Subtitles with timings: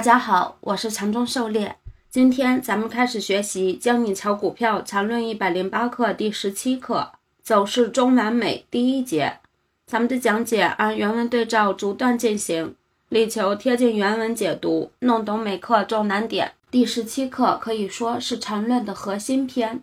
[0.00, 1.76] 大家好，我是禅中狩猎。
[2.08, 7.12] 今天咱们开始学习《教你炒股票禅论一百零八课》第十七课
[7.44, 9.40] “走势中完美”第一节。
[9.86, 12.74] 咱们的讲解按原文对照逐段进行，
[13.10, 16.52] 力求贴近原文解读，弄懂每课重难点。
[16.70, 19.82] 第十七课可以说是禅论的核心篇，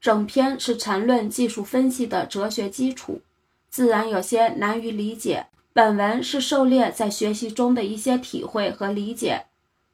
[0.00, 3.20] 整篇是禅论技术分析的哲学基础，
[3.68, 5.48] 自然有些难于理解。
[5.74, 9.44] 本文是狩猎在学习中的一些体会和理解。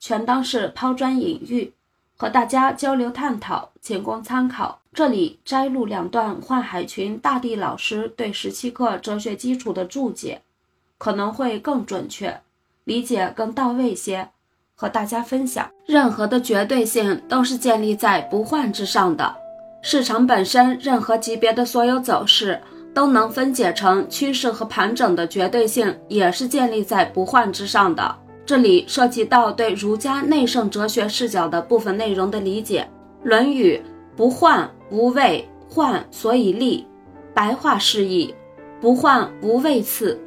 [0.07, 1.73] 全当是抛砖引玉，
[2.19, 4.79] 和大家交流探讨，仅供参考。
[4.93, 10.43] 这里摘录两段幻海群大地老师对十七课哲学基础的注解，
[10.99, 12.39] 可能会更准确，
[12.85, 14.29] 理解更到位些，
[14.75, 15.71] 和大家分享。
[15.87, 19.35] 任何的绝对性都是建立在不换之上的，
[19.81, 22.61] 市场本身任何级别的所有走势
[22.93, 28.15] 都能分解成趋势和盘整的绝对性，也是建立在不换之上的。
[28.47, 32.87] 这里涉及到对儒家内圣哲学视角的部分内容的理解，
[33.29, 33.77] 《论语》
[34.17, 36.87] 不患无位，患所以立。
[37.33, 38.35] 白话释义：
[38.81, 40.21] 不患无位次，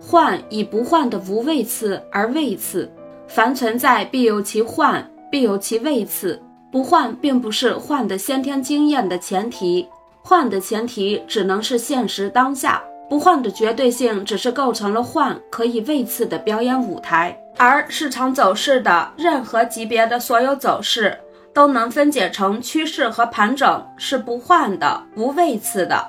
[0.00, 2.90] 患以不患的无位次而位次。
[3.28, 6.42] 凡存在必有其患，必有其位次。
[6.72, 9.86] 不患并不是患的先天经验的前提，
[10.22, 12.82] 患的前提只能是现实当下。
[13.08, 21.18] 不换的绝对性只是构成了换可以位次的表演舞台，而市场走势的任何级别的所有走势
[21.54, 26.04] 都能分解成趋势和盘整，是不换的、无位次的，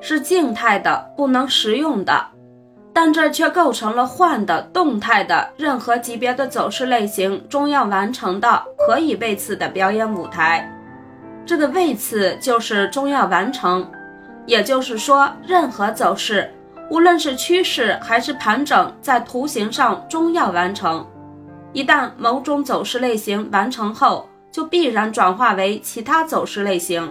[0.00, 2.24] 是静态的、不能实用的。
[2.92, 10.70] 但这却构成了换的、动态的任何级别的走势类型终要完成的可以位次的表演舞台。
[11.44, 13.84] 这个位次就是终要完成。
[14.46, 16.52] 也就是说，任何走势，
[16.90, 21.06] 无论是趋势还是盘整，在图形上终要完成。
[21.72, 27.10] 一旦某种走势类型完成后，就必然转化为其他走势类型，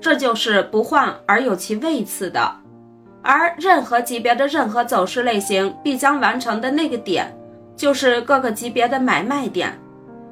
[0.00, 2.52] 这就是不换而有其位次的。
[3.22, 7.34] 而任何级别的任何走势类型必将完成的那个点，
[7.74, 9.76] 就是各个级别的买卖点。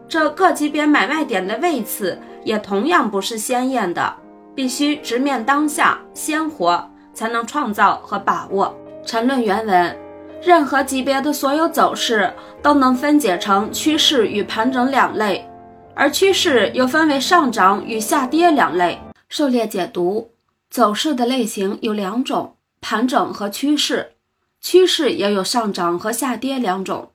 [0.06, 4.14] 这各级别买卖点的位次也同样不是鲜艳的。
[4.54, 8.74] 必须直面当下，鲜活才能创造和把握。
[9.04, 9.98] 陈论原文：
[10.42, 12.32] 任何级别的所有走势
[12.62, 15.46] 都能分解成趋势与盘整两类，
[15.94, 19.00] 而趋势又分为上涨与下跌两类。
[19.28, 20.30] 狩猎解读：
[20.70, 24.12] 走势的类型有两种，盘整和趋势。
[24.60, 27.10] 趋势也有上涨和下跌两种。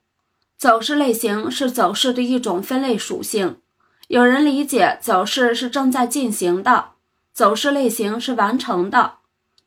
[0.57, 3.57] 走势类型是走势的一种分类属性。
[4.09, 6.89] 有人理解走势是正在进行的。
[7.33, 9.13] 走势类型是完成的，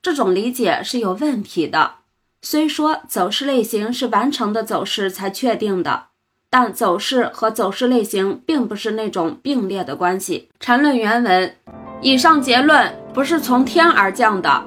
[0.02, 1.94] 这种理解是有问题的。
[2.42, 6.06] 虽说走势类型是完成的走势才确定的，
[6.50, 10.48] 但走势和走势类型并不是那种并列的关系。
[10.58, 11.56] 缠论原文：
[12.00, 14.62] 以上结论不是从天而降的，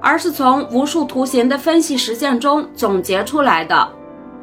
[0.00, 3.88] 而是从无数图形的分析实践中总结出来的。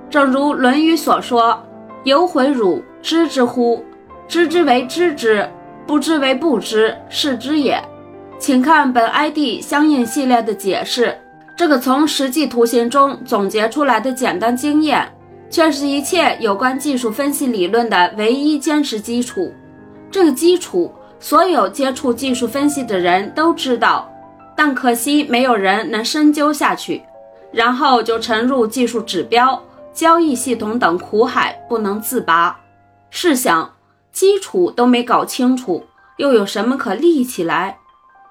[0.09, 1.61] 正如《论语》所说
[2.05, 3.83] ：“有悔汝知之乎？
[4.29, 5.49] 知之为知之，
[5.85, 7.83] 不知为不知，是知也。”
[8.47, 11.13] 请看本 ID 相应系列的解释。
[11.53, 15.05] 这个从实际图形中总结出来的简单经验，
[15.49, 19.53] 却是一切有关技术分析理论的唯一坚实基础。
[20.09, 24.09] 这个基础，所有接触技术分析的人都知道，
[24.55, 27.03] 但可惜没有人能深究下去，
[27.51, 32.57] 然后就沉入技术指标、交易系统等苦海不能自拔。
[33.09, 33.69] 试想，
[34.13, 35.83] 基础都没搞清楚，
[36.15, 37.79] 又有什么可立起来？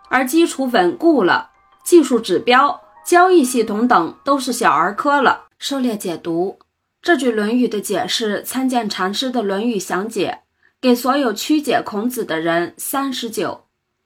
[0.09, 1.51] 而基础稳固了，
[1.85, 5.45] 技术指标、交易系统等都是小儿科了。
[5.59, 6.59] 狩猎解读
[7.01, 10.41] 这句《论语》的解释，参见禅师的《论语详解》，
[10.81, 13.65] 给所有曲解孔子的人三十九，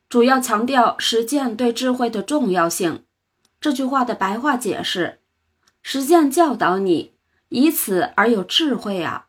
[0.09, 3.05] 主要强调实践对智慧的重要性。
[3.60, 5.19] 这句话的白话解释：
[5.83, 7.12] 实践教导你，
[7.49, 9.27] 以此而有智慧啊；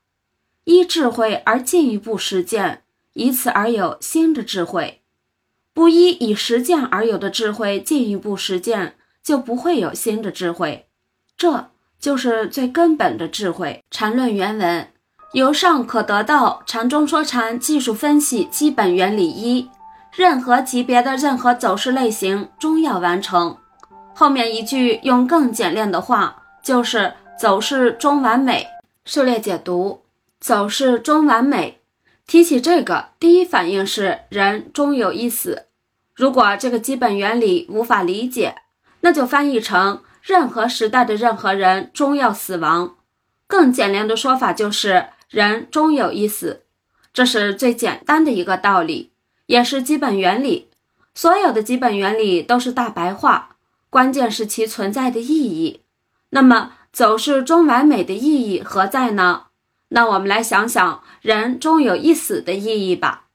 [0.63, 5.00] 依智慧而进一步实践，以此而有新的智慧。
[5.73, 10.87] 不依以实践而有的智慧进一步实践，就不会有新的智慧。
[11.37, 11.69] 这
[11.99, 13.83] 就是最根本的智慧。
[13.89, 14.87] 禅论原文：
[15.33, 19.69] 由上可得到禅中说禅技术分析基本原理一：
[20.13, 23.57] 任何级别的任何走势类型终要完成。
[24.13, 28.67] 后面一句用更简练的话，就是走势终完美。
[29.05, 30.03] 数列解读：
[30.39, 31.80] 走势终完美。
[32.31, 35.65] 提起这个，第一反应是人终有一死。
[36.15, 38.55] 如果这个基本原理无法理解，
[39.01, 42.95] 那就翻译成任何时代的任何人终要死亡。
[43.47, 46.61] 更简练的说法就是人终有一死，
[47.13, 49.11] 这是最简单的一个道理，
[49.47, 50.69] 也是基本原理。
[51.13, 53.57] 所有的基本原理都是大白话，
[53.89, 55.81] 关键是其存在的意义。
[56.29, 59.47] 那么，走势中完美的意义何在呢？
[59.93, 63.25] 那我们来想想“人终有一死”的意义吧。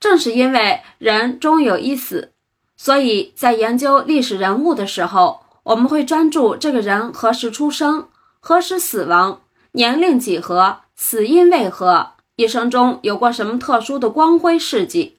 [0.00, 2.32] 正是因为人终有一死，
[2.76, 8.08] 所以在研究历史人物的时候，我们会专注这个人何时出生、
[8.40, 9.42] 何时死亡、
[9.72, 15.18] 年龄几何、死因为何、一生中有过什么特殊的光辉事迹。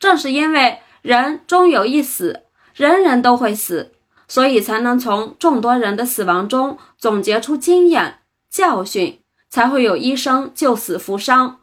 [0.00, 2.42] 正是因为人终有一死，
[2.74, 3.92] 人人都会死，
[4.26, 8.18] 所以才能从众多人的死亡中总结出经验
[8.50, 11.58] 教训，才会有医生救死扶伤。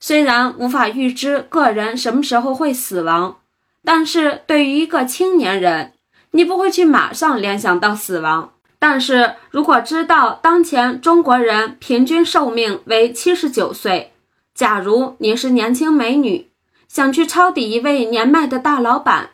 [0.00, 3.38] 虽然无法预知个人什么时候会死亡，
[3.84, 5.92] 但是对于一个青年人，
[6.30, 8.54] 你不会去马上联想到死亡。
[8.78, 14.12] 但是如果知道当前中国人平均寿命为七十九岁，
[14.54, 16.48] 假如你是年轻美女，
[16.86, 19.30] 想去抄底一位年迈的大老板，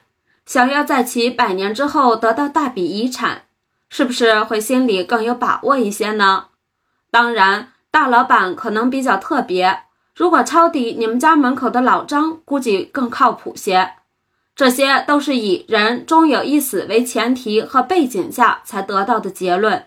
[0.46, 3.42] 想要在其百年之后得到大笔遗产，
[3.90, 6.46] 是不是会心里更有把握一些呢？
[7.10, 9.84] 当然，大老板可能比较特别。
[10.16, 13.92] 如果抄底你们家门口的老张，估计更靠谱些。
[14.56, 19.86] 这些都是以人终有一死为前提和背景下才得到的结论。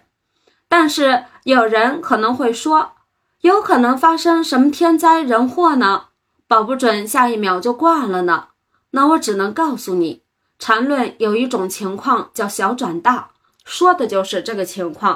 [0.69, 2.93] 但是有人可能会说，
[3.41, 6.05] 有可能发生什么天灾人祸呢？
[6.47, 8.47] 保不准下一秒就挂了呢。
[8.91, 10.23] 那我只能告诉你，
[10.57, 13.31] 缠论有一种情况叫小转大，
[13.65, 15.15] 说的就是这个情况。